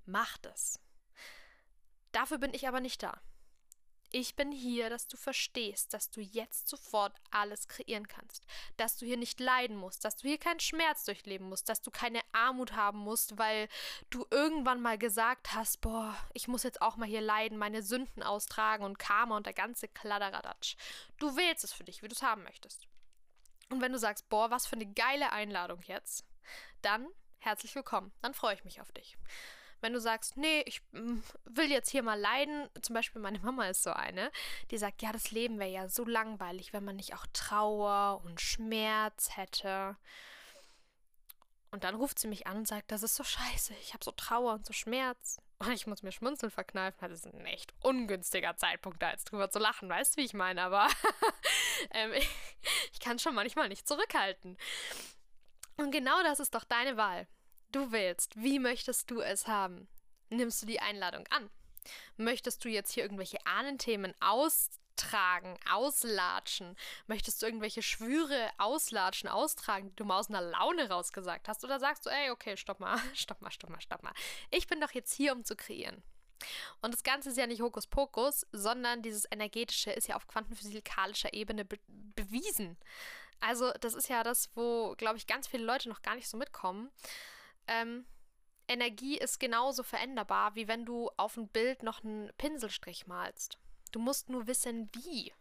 mach 0.06 0.38
das. 0.38 0.80
Dafür 2.12 2.38
bin 2.38 2.54
ich 2.54 2.68
aber 2.68 2.80
nicht 2.80 3.04
da. 3.04 3.22
Ich 4.18 4.38
bin 4.38 4.54
hier, 4.54 4.90
dass 4.90 5.10
du 5.10 5.18
verstehst, 5.18 5.94
dass 5.94 6.10
du 6.10 6.22
jetzt 6.22 6.70
sofort 6.70 7.14
alles 7.32 7.68
kreieren 7.68 8.08
kannst, 8.08 8.46
dass 8.78 8.96
du 8.96 9.06
hier 9.06 9.18
nicht 9.18 9.42
leiden 9.42 9.76
musst, 9.76 10.06
dass 10.06 10.16
du 10.16 10.30
hier 10.30 10.38
keinen 10.38 10.62
Schmerz 10.62 11.04
durchleben 11.04 11.50
musst, 11.50 11.68
dass 11.68 11.82
du 11.82 11.92
keine 11.92 12.22
Armut 12.32 12.78
haben 12.78 13.00
musst, 13.00 13.38
weil 13.38 13.68
du 14.12 14.26
irgendwann 14.32 14.82
mal 14.82 14.98
gesagt 14.98 15.54
hast, 15.54 15.82
boah, 15.82 16.16
ich 16.32 16.48
muss 16.48 16.64
jetzt 16.64 16.82
auch 16.82 16.96
mal 16.96 17.10
hier 17.10 17.20
leiden, 17.20 17.58
meine 17.58 17.84
Sünden 17.84 18.24
austragen 18.24 18.86
und 18.86 19.00
Karma 19.00 19.36
und 19.36 19.48
der 19.48 19.54
ganze 19.54 19.90
Kladderadatsch. 19.90 20.78
Du 21.18 21.36
wählst 21.36 21.66
es 21.66 21.74
für 21.74 21.84
dich, 21.84 22.02
wie 22.02 22.08
du 22.08 22.16
es 22.16 22.24
haben 22.24 22.44
möchtest. 22.44 22.88
Und 23.70 23.82
wenn 23.82 23.92
du 23.92 24.00
sagst, 24.00 24.30
boah, 24.30 24.50
was 24.50 24.66
für 24.66 24.78
eine 24.78 24.94
geile 24.94 25.34
Einladung 25.34 25.82
jetzt, 25.88 26.24
dann 26.82 27.06
herzlich 27.40 27.76
willkommen, 27.76 28.14
dann 28.22 28.34
freue 28.34 28.56
ich 28.56 28.64
mich 28.64 28.80
auf 28.80 28.94
dich. 28.94 29.18
Wenn 29.82 29.94
du 29.94 30.00
sagst, 30.00 30.38
nee, 30.38 30.62
ich 30.66 30.82
mm, 30.92 31.20
will 31.46 31.70
jetzt 31.72 31.90
hier 31.90 32.04
mal 32.04 32.20
leiden, 32.20 32.70
zum 32.82 32.94
Beispiel 32.94 33.22
meine 33.22 33.40
Mama 33.40 33.68
ist 33.68 33.84
so 33.84 33.92
eine, 33.92 34.32
die 34.72 34.78
sagt, 34.78 35.02
ja, 35.02 35.12
das 35.12 35.32
Leben 35.32 35.60
wäre 35.60 35.70
ja 35.70 35.90
so 35.90 36.06
langweilig, 36.06 36.74
wenn 36.74 36.86
man 36.86 36.96
nicht 36.96 37.14
auch 37.14 37.26
Trauer 37.34 38.22
und 38.24 38.42
Schmerz 38.42 39.36
hätte. 39.36 39.96
Und 41.72 41.84
dann 41.84 41.96
ruft 41.96 42.20
sie 42.20 42.28
mich 42.28 42.48
an 42.48 42.58
und 42.58 42.68
sagt, 42.68 42.92
das 42.92 43.04
ist 43.04 43.16
so 43.16 43.24
scheiße, 43.24 43.74
ich 43.82 43.94
habe 43.94 44.04
so 44.04 44.12
Trauer 44.12 44.54
und 44.54 44.66
so 44.66 44.74
Schmerz. 44.74 45.42
Und 45.60 45.72
ich 45.72 45.88
muss 45.88 46.04
mir 46.04 46.12
Schmunzeln 46.12 46.52
verkneifen, 46.52 46.98
das 47.02 47.26
ist 47.26 47.34
ein 47.34 47.46
echt 47.46 47.74
ungünstiger 47.82 48.58
Zeitpunkt, 48.58 49.02
da 49.02 49.12
jetzt 49.12 49.26
drüber 49.26 49.50
zu 49.50 49.60
lachen, 49.60 49.88
weißt 49.90 50.16
du, 50.16 50.22
wie 50.22 50.26
ich 50.26 50.34
meine, 50.34 50.62
aber 50.62 50.88
ähm, 51.92 52.14
ich, 52.14 52.30
ich 52.92 53.00
kann 53.00 53.20
schon 53.20 53.36
manchmal 53.36 53.70
nicht 53.70 53.88
zurückhalten. 53.88 54.58
Und 55.78 55.92
genau 55.92 56.24
das 56.24 56.40
ist 56.40 56.56
doch 56.56 56.64
deine 56.64 56.98
Wahl 56.98 57.28
du 57.72 57.92
willst. 57.92 58.36
Wie 58.36 58.60
möchtest 58.60 59.12
du 59.12 59.22
es 59.22 59.48
haben? 59.48 59.88
Nimmst 60.30 60.62
du 60.62 60.66
die 60.66 60.80
Einladung 60.80 61.28
an? 61.28 61.50
Möchtest 62.18 62.64
du 62.64 62.70
jetzt 62.70 62.92
hier 62.92 63.04
irgendwelche 63.04 63.46
Ahnenthemen 63.46 64.14
austragen, 64.20 65.58
auslatschen? 65.70 66.76
Möchtest 67.08 67.42
du 67.42 67.46
irgendwelche 67.46 67.82
Schwüre 67.82 68.50
auslatschen, 68.58 69.30
austragen, 69.30 69.90
die 69.90 69.96
du 69.96 70.06
mal 70.06 70.20
aus 70.20 70.30
einer 70.30 70.42
Laune 70.42 70.90
rausgesagt 70.90 71.48
hast? 71.48 71.64
Oder 71.64 71.80
sagst 71.80 72.06
du, 72.06 72.10
ey, 72.10 72.32
okay, 72.32 72.58
stopp 72.58 72.80
mal, 72.80 73.00
stopp 73.14 73.42
mal, 73.42 73.52
stopp 73.52 73.70
mal, 73.70 73.82
stopp 73.82 74.04
mal. 74.04 74.14
Ich 74.52 74.68
bin 74.68 74.82
doch 74.82 74.92
jetzt 74.92 75.14
hier, 75.14 75.34
um 75.34 75.44
zu 75.44 75.56
kreieren. 75.56 76.04
Und 76.82 76.94
das 76.94 77.04
Ganze 77.04 77.30
ist 77.30 77.38
ja 77.38 77.48
nicht 77.48 77.62
Hokuspokus, 77.62 78.46
sondern 78.52 79.02
dieses 79.02 79.26
Energetische 79.32 79.92
ist 79.92 80.08
ja 80.08 80.16
auf 80.16 80.28
quantenphysikalischer 80.28 81.34
Ebene 81.34 81.66
be 81.66 81.80
bewiesen. 81.88 82.78
Also, 83.42 83.72
das 83.82 83.94
ist 83.94 84.08
ja 84.08 84.24
das, 84.24 84.50
wo, 84.56 84.96
glaube 84.98 85.18
ich, 85.18 85.28
ganz 85.28 85.48
viele 85.48 85.66
Leute 85.66 85.90
noch 85.90 86.02
gar 86.02 86.16
nicht 86.16 86.30
so 86.30 86.38
mitkommen 86.38 86.92
ähm, 87.68 88.06
Energie 88.68 89.18
ist 89.18 89.40
genauso 89.40 89.84
veränderbar, 89.84 90.56
wie 90.56 90.68
wenn 90.68 90.86
du 90.86 91.10
auf 91.18 91.38
ein 91.38 91.48
Bild 91.48 91.84
noch 91.84 92.04
einen 92.04 92.32
Pinselstrich 92.38 93.08
malst. 93.08 93.58
Du 93.92 94.00
musst 94.00 94.30
nur 94.30 94.48
wissen, 94.48 94.90
wie. 94.94 95.34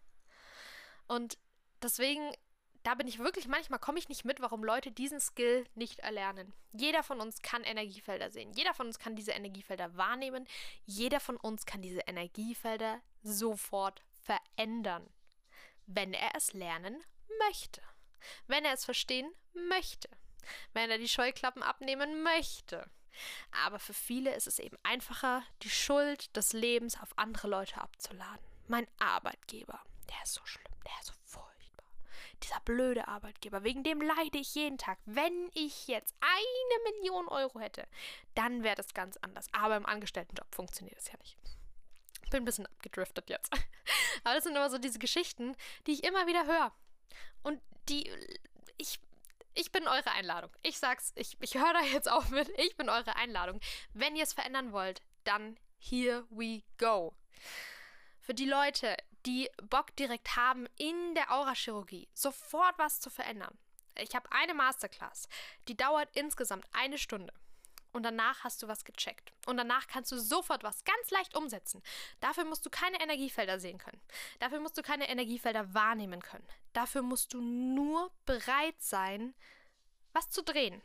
Und 1.09 1.39
deswegen, 1.83 2.33
da 2.83 2.95
bin 2.95 3.09
ich 3.09 3.19
wirklich, 3.19 3.49
manchmal 3.49 3.79
komme 3.79 3.99
ich 3.99 4.09
nicht 4.09 4.25
mit, 4.25 4.41
warum 4.41 4.63
Leute 4.63 4.93
diesen 4.93 5.21
Skill 5.21 5.67
nicht 5.75 6.01
erlernen. 6.01 6.53
Jeder 6.73 7.03
von 7.03 7.21
uns 7.21 7.41
kann 7.41 7.65
Energiefelder 7.65 8.31
sehen. 8.31 8.53
Jeder 8.53 8.75
von 8.75 8.87
uns 8.87 8.99
kann 8.99 9.17
diese 9.17 9.33
Energiefelder 9.33 9.97
wahrnehmen. 9.97 10.47
Jeder 10.85 11.21
von 11.21 11.37
uns 11.37 11.65
kann 11.67 11.83
diese 11.83 12.01
Energiefelder 12.01 13.01
sofort 13.23 14.03
verändern, 14.23 15.09
wenn 15.87 16.13
er 16.13 16.35
es 16.35 16.53
lernen 16.53 17.03
möchte. 17.47 17.81
Wenn 18.47 18.65
er 18.65 18.75
es 18.75 18.85
verstehen 18.85 19.31
möchte 19.55 20.09
wenn 20.73 20.91
er 20.91 20.99
die 20.99 21.09
Scheuklappen 21.09 21.63
abnehmen 21.63 22.23
möchte. 22.23 22.91
Aber 23.65 23.79
für 23.79 23.95
viele 23.95 24.35
ist 24.35 24.47
es 24.47 24.59
eben 24.59 24.77
einfacher, 24.83 25.43
die 25.63 25.71
Schuld 25.71 26.35
des 26.37 26.53
Lebens 26.53 27.01
auf 27.01 27.17
andere 27.17 27.49
Leute 27.49 27.81
abzuladen. 27.81 28.45
Mein 28.67 28.87
Arbeitgeber, 28.99 29.81
der 30.09 30.23
ist 30.23 30.35
so 30.35 30.45
schlimm, 30.45 30.73
der 30.85 30.93
ist 31.01 31.09
so 31.09 31.15
furchtbar. 31.25 31.85
Dieser 32.43 32.61
blöde 32.61 33.09
Arbeitgeber, 33.09 33.63
wegen 33.63 33.85
dem 33.85 34.01
leide 34.01 34.39
ich 34.39 34.55
jeden 34.55 34.79
Tag. 34.79 34.99
Wenn 35.05 35.51
ich 35.55 35.87
jetzt 35.87 36.15
eine 36.21 36.93
Million 36.93 37.29
Euro 37.29 37.61
hätte, 37.61 37.87
dann 38.35 38.63
wäre 38.63 38.77
das 38.77 38.95
ganz 38.95 39.17
anders. 39.19 39.47
Aber 39.53 39.77
im 39.77 39.87
Angestelltenjob 39.87 40.53
funktioniert 40.55 40.97
das 40.97 41.09
ja 41.09 41.19
nicht. 41.19 41.37
Bin 42.31 42.43
ein 42.43 42.47
bisschen 42.47 42.67
abgedriftet 42.67 43.31
jetzt. 43.31 43.53
Aber 44.25 44.35
das 44.35 44.45
sind 44.45 44.57
immer 44.57 44.71
so 44.71 44.79
diese 44.79 44.99
Geschichten, 44.99 45.55
die 45.87 45.93
ich 45.93 46.05
immer 46.05 46.27
wieder 46.27 46.47
höre. 46.47 46.73
Und 47.43 47.61
die, 47.89 48.11
ich 48.77 48.99
ich 49.55 49.73
bin 49.73 49.87
eure 49.89 50.11
Einladung. 50.11 50.51
Ich 50.63 50.79
sag's, 50.79 51.13
ich, 51.17 51.37
ich 51.41 51.55
höre 51.55 51.73
da 51.73 51.81
jetzt 51.81 52.11
auf 52.11 52.31
mit. 52.31 52.49
Ich 52.59 52.77
bin 52.77 52.89
eure 52.89 53.17
Einladung. 53.17 53.61
Wenn 53.93 54.17
ihr 54.17 54.25
es 54.25 54.33
verändern 54.33 54.73
wollt, 54.73 55.01
dann 55.25 55.57
here 55.79 56.27
we 56.31 56.63
go. 56.79 57.15
Für 58.21 58.35
die 58.35 58.47
Leute, 58.47 58.97
die 59.27 59.49
Bock 59.69 59.95
direkt 59.97 60.37
haben, 60.37 60.67
in 60.77 61.15
der 61.15 61.31
Aurachirurgie 61.33 62.09
sofort 62.15 62.79
was 62.79 63.01
zu 63.01 63.11
verändern. 63.11 63.57
Ich 63.99 64.15
habe 64.15 64.31
eine 64.33 64.55
Masterclass, 64.55 65.29
die 65.69 65.77
dauert 65.77 66.09
insgesamt 66.15 66.67
eine 66.73 66.99
Stunde. 66.99 67.33
Und 67.95 68.03
danach 68.03 68.43
hast 68.43 68.61
du 68.61 68.67
was 68.67 68.85
gecheckt. 68.85 69.33
Und 69.47 69.57
danach 69.57 69.87
kannst 69.87 70.11
du 70.11 70.19
sofort 70.19 70.65
was 70.65 70.85
ganz 70.85 71.11
leicht 71.13 71.37
umsetzen. 71.37 71.81
Dafür 72.19 72.45
musst 72.45 72.67
du 72.67 72.71
keine 72.71 73.01
Energiefelder 73.01 73.61
sehen 73.61 73.79
können. 73.79 74.01
Dafür 74.41 74.59
musst 74.59 74.77
du 74.77 74.83
keine 74.83 75.09
Energiefelder 75.09 75.73
wahrnehmen 75.75 76.21
können. 76.21 76.47
Dafür 76.73 77.03
musst 77.03 77.33
du 77.33 77.41
nur 77.41 78.11
bereit 78.27 78.75
sein, 78.81 79.33
was 80.13 80.29
zu 80.29 80.43
drehen. 80.43 80.83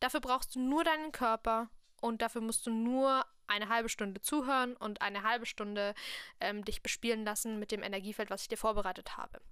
Dafür 0.00 0.20
brauchst 0.20 0.54
du 0.54 0.60
nur 0.60 0.84
deinen 0.84 1.12
Körper 1.12 1.68
und 2.00 2.22
dafür 2.22 2.40
musst 2.40 2.66
du 2.66 2.70
nur 2.70 3.26
eine 3.46 3.68
halbe 3.68 3.90
Stunde 3.90 4.22
zuhören 4.22 4.74
und 4.74 5.02
eine 5.02 5.24
halbe 5.24 5.44
Stunde 5.44 5.94
ähm, 6.40 6.64
dich 6.64 6.82
bespielen 6.82 7.26
lassen 7.26 7.58
mit 7.58 7.72
dem 7.72 7.82
Energiefeld, 7.82 8.30
was 8.30 8.42
ich 8.42 8.48
dir 8.48 8.56
vorbereitet 8.56 9.18
habe. 9.18 9.42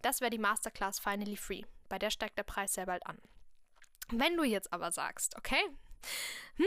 Das 0.00 0.22
wäre 0.22 0.30
die 0.30 0.38
Masterclass 0.38 1.00
Finally 1.00 1.36
Free. 1.36 1.64
Bei 1.90 1.98
der 1.98 2.10
steigt 2.10 2.38
der 2.38 2.44
Preis 2.44 2.72
sehr 2.72 2.86
bald 2.86 3.06
an. 3.06 3.18
Wenn 4.08 4.38
du 4.38 4.44
jetzt 4.44 4.72
aber 4.72 4.90
sagst, 4.90 5.36
okay, 5.36 5.60
hm, 6.56 6.66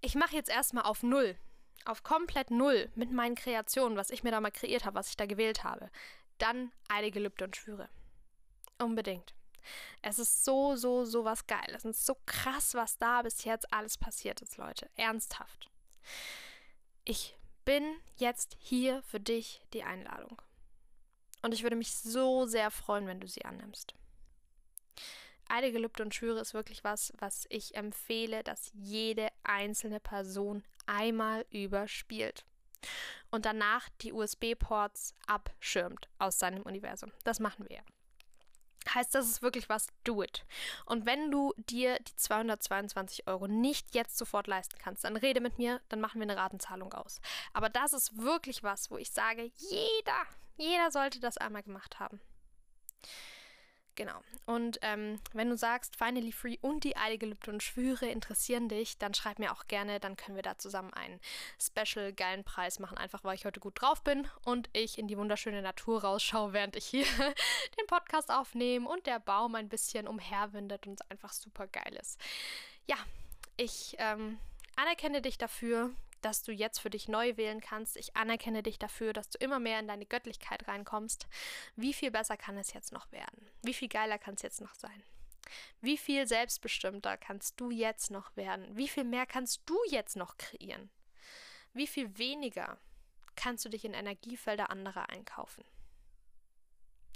ich 0.00 0.14
mache 0.14 0.36
jetzt 0.36 0.50
erstmal 0.50 0.84
auf 0.84 1.02
Null, 1.02 1.36
auf 1.84 2.02
komplett 2.02 2.50
Null 2.50 2.90
mit 2.94 3.10
meinen 3.10 3.34
Kreationen, 3.34 3.96
was 3.96 4.10
ich 4.10 4.22
mir 4.22 4.30
da 4.30 4.40
mal 4.40 4.50
kreiert 4.50 4.84
habe, 4.84 4.96
was 4.96 5.08
ich 5.08 5.16
da 5.16 5.26
gewählt 5.26 5.64
habe, 5.64 5.90
dann 6.38 6.72
Eide, 6.88 7.10
Gelübde 7.10 7.44
und 7.44 7.56
Schwüre. 7.56 7.88
Unbedingt. 8.78 9.34
Es 10.02 10.18
ist 10.18 10.44
so, 10.44 10.76
so, 10.76 11.04
so 11.04 11.24
was 11.24 11.46
Geiles. 11.46 11.84
Es 11.84 11.98
ist 11.98 12.06
so 12.06 12.16
krass, 12.26 12.74
was 12.74 12.98
da 12.98 13.22
bis 13.22 13.44
jetzt 13.44 13.72
alles 13.72 13.98
passiert 13.98 14.40
ist, 14.40 14.56
Leute. 14.56 14.88
Ernsthaft. 14.96 15.70
Ich 17.04 17.36
bin 17.64 17.84
jetzt 18.16 18.56
hier 18.58 19.02
für 19.02 19.20
dich 19.20 19.60
die 19.72 19.84
Einladung. 19.84 20.40
Und 21.42 21.52
ich 21.52 21.62
würde 21.62 21.76
mich 21.76 21.94
so 21.94 22.46
sehr 22.46 22.70
freuen, 22.70 23.06
wenn 23.06 23.20
du 23.20 23.28
sie 23.28 23.44
annimmst. 23.44 23.94
Eide, 25.50 25.72
Gelübde 25.72 26.02
und 26.02 26.14
Schwüre 26.14 26.40
ist 26.40 26.54
wirklich 26.54 26.84
was, 26.84 27.12
was 27.18 27.46
ich 27.48 27.74
empfehle, 27.74 28.42
dass 28.42 28.70
jede 28.74 29.28
einzelne 29.42 30.00
Person 30.00 30.64
einmal 30.86 31.44
überspielt 31.50 32.44
und 33.30 33.44
danach 33.44 33.88
die 34.00 34.12
USB-Ports 34.12 35.14
abschirmt 35.26 36.08
aus 36.18 36.38
seinem 36.38 36.62
Universum. 36.62 37.12
Das 37.24 37.40
machen 37.40 37.68
wir 37.68 37.76
ja. 37.76 37.82
Heißt, 38.94 39.14
das 39.14 39.28
ist 39.28 39.42
wirklich 39.42 39.68
was, 39.68 39.88
do 40.04 40.22
it. 40.22 40.44
Und 40.86 41.04
wenn 41.04 41.30
du 41.30 41.52
dir 41.56 41.98
die 41.98 42.16
222 42.16 43.26
Euro 43.26 43.46
nicht 43.46 43.94
jetzt 43.94 44.16
sofort 44.16 44.46
leisten 44.46 44.78
kannst, 44.78 45.04
dann 45.04 45.16
rede 45.16 45.40
mit 45.40 45.58
mir, 45.58 45.80
dann 45.90 46.00
machen 46.00 46.20
wir 46.20 46.28
eine 46.28 46.36
Ratenzahlung 46.36 46.92
aus. 46.94 47.20
Aber 47.52 47.68
das 47.68 47.92
ist 47.92 48.16
wirklich 48.16 48.62
was, 48.62 48.90
wo 48.90 48.96
ich 48.96 49.10
sage, 49.10 49.52
jeder, 49.54 50.26
jeder 50.56 50.90
sollte 50.90 51.20
das 51.20 51.36
einmal 51.36 51.62
gemacht 51.62 52.00
haben. 52.00 52.20
Genau. 53.96 54.20
Und 54.46 54.78
ähm, 54.82 55.20
wenn 55.32 55.50
du 55.50 55.56
sagst, 55.56 55.96
Finally 55.96 56.32
Free 56.32 56.56
und 56.60 56.84
die 56.84 56.96
Eigelübde 56.96 57.50
und 57.50 57.62
Schwüre 57.62 58.06
interessieren 58.06 58.68
dich, 58.68 58.98
dann 58.98 59.14
schreib 59.14 59.38
mir 59.38 59.52
auch 59.52 59.66
gerne, 59.66 60.00
dann 60.00 60.16
können 60.16 60.36
wir 60.36 60.42
da 60.42 60.56
zusammen 60.58 60.92
einen 60.94 61.20
special 61.60 62.12
geilen 62.12 62.44
Preis 62.44 62.78
machen, 62.78 62.96
einfach 62.96 63.24
weil 63.24 63.34
ich 63.34 63.44
heute 63.44 63.60
gut 63.60 63.80
drauf 63.80 64.02
bin 64.02 64.26
und 64.44 64.70
ich 64.72 64.98
in 64.98 65.08
die 65.08 65.18
wunderschöne 65.18 65.62
Natur 65.62 66.02
rausschaue, 66.02 66.52
während 66.52 66.76
ich 66.76 66.86
hier 66.86 67.04
den 67.78 67.86
Podcast 67.86 68.30
aufnehme 68.30 68.88
und 68.88 69.06
der 69.06 69.20
Baum 69.20 69.54
ein 69.54 69.68
bisschen 69.68 70.08
umherwindet 70.08 70.86
und 70.86 71.00
es 71.00 71.10
einfach 71.10 71.32
super 71.32 71.66
geil 71.66 71.96
ist. 72.00 72.18
Ja, 72.86 72.96
ich 73.56 73.96
ähm, 73.98 74.38
anerkenne 74.76 75.20
dich 75.20 75.36
dafür, 75.36 75.90
dass 76.20 76.42
du 76.42 76.52
jetzt 76.52 76.78
für 76.78 76.90
dich 76.90 77.08
neu 77.08 77.36
wählen 77.36 77.60
kannst. 77.60 77.96
Ich 77.96 78.16
anerkenne 78.16 78.62
dich 78.62 78.78
dafür, 78.78 79.12
dass 79.12 79.30
du 79.30 79.38
immer 79.38 79.58
mehr 79.58 79.80
in 79.80 79.88
deine 79.88 80.06
Göttlichkeit 80.06 80.66
reinkommst. 80.68 81.26
Wie 81.76 81.92
viel 81.92 82.10
besser 82.10 82.36
kann 82.36 82.56
es 82.56 82.72
jetzt 82.72 82.92
noch 82.92 83.10
werden? 83.12 83.50
Wie 83.62 83.74
viel 83.74 83.88
geiler 83.88 84.18
kann 84.18 84.34
es 84.34 84.42
jetzt 84.42 84.60
noch 84.60 84.74
sein? 84.74 85.02
Wie 85.80 85.96
viel 85.96 86.26
selbstbestimmter 86.26 87.16
kannst 87.16 87.60
du 87.60 87.70
jetzt 87.70 88.10
noch 88.10 88.36
werden? 88.36 88.76
Wie 88.76 88.88
viel 88.88 89.04
mehr 89.04 89.26
kannst 89.26 89.62
du 89.66 89.76
jetzt 89.88 90.16
noch 90.16 90.36
kreieren? 90.36 90.90
Wie 91.72 91.86
viel 91.86 92.18
weniger 92.18 92.78
kannst 93.36 93.64
du 93.64 93.68
dich 93.68 93.84
in 93.84 93.94
Energiefelder 93.94 94.70
anderer 94.70 95.08
einkaufen? 95.08 95.64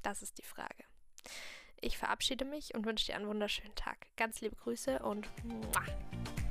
Das 0.02 0.22
ist 0.22 0.38
die 0.38 0.44
Frage. 0.44 0.84
Ich 1.80 1.98
verabschiede 1.98 2.44
mich 2.44 2.74
und 2.74 2.86
wünsche 2.86 3.06
dir 3.06 3.16
einen 3.16 3.28
wunderschönen 3.28 3.74
Tag. 3.74 4.06
Ganz 4.16 4.40
liebe 4.40 4.56
Grüße 4.56 5.00
und 5.00 5.28
muah. 5.44 6.43